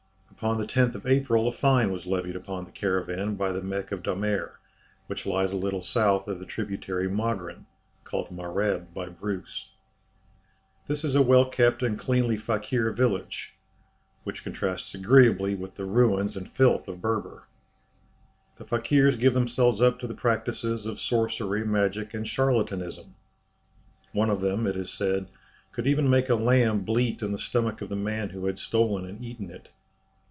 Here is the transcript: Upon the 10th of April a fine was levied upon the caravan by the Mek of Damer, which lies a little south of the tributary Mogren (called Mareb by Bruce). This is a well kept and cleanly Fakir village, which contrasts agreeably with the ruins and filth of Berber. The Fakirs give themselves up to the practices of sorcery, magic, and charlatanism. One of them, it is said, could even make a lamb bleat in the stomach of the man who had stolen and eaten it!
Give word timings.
Upon 0.43 0.57
the 0.57 0.65
10th 0.65 0.95
of 0.95 1.05
April 1.05 1.47
a 1.47 1.51
fine 1.51 1.91
was 1.91 2.07
levied 2.07 2.35
upon 2.35 2.65
the 2.65 2.71
caravan 2.71 3.35
by 3.35 3.51
the 3.51 3.61
Mek 3.61 3.91
of 3.91 4.01
Damer, 4.01 4.59
which 5.05 5.27
lies 5.27 5.51
a 5.51 5.55
little 5.55 5.83
south 5.83 6.27
of 6.27 6.39
the 6.39 6.47
tributary 6.47 7.07
Mogren 7.07 7.67
(called 8.03 8.29
Mareb 8.31 8.91
by 8.91 9.07
Bruce). 9.09 9.69
This 10.87 11.03
is 11.03 11.13
a 11.13 11.21
well 11.21 11.45
kept 11.47 11.83
and 11.83 11.95
cleanly 11.99 12.37
Fakir 12.37 12.91
village, 12.91 13.53
which 14.23 14.43
contrasts 14.43 14.95
agreeably 14.95 15.53
with 15.53 15.75
the 15.75 15.85
ruins 15.85 16.35
and 16.35 16.49
filth 16.49 16.87
of 16.87 17.01
Berber. 17.03 17.47
The 18.55 18.65
Fakirs 18.65 19.17
give 19.17 19.35
themselves 19.35 19.79
up 19.79 19.99
to 19.99 20.07
the 20.07 20.15
practices 20.15 20.87
of 20.87 20.99
sorcery, 20.99 21.63
magic, 21.63 22.15
and 22.15 22.25
charlatanism. 22.25 23.13
One 24.11 24.31
of 24.31 24.41
them, 24.41 24.65
it 24.65 24.75
is 24.75 24.89
said, 24.91 25.27
could 25.71 25.85
even 25.85 26.09
make 26.09 26.29
a 26.29 26.35
lamb 26.35 26.79
bleat 26.83 27.21
in 27.21 27.31
the 27.31 27.37
stomach 27.37 27.81
of 27.83 27.89
the 27.89 27.95
man 27.95 28.29
who 28.29 28.47
had 28.47 28.57
stolen 28.57 29.05
and 29.05 29.23
eaten 29.23 29.51
it! 29.51 29.69